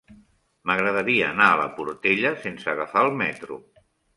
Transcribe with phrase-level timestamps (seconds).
[0.69, 3.61] M'agradaria anar a la Portella sense agafar el metro.